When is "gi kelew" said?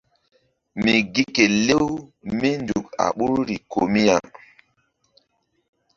1.13-1.87